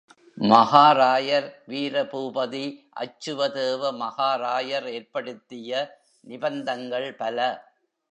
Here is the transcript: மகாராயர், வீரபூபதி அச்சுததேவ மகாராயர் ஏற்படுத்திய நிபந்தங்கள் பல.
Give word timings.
மகாராயர், 0.37 1.49
வீரபூபதி 1.67 2.63
அச்சுததேவ 2.99 3.91
மகாராயர் 3.99 4.87
ஏற்படுத்திய 4.91 5.71
நிபந்தங்கள் 6.23 7.15
பல. 7.15 7.37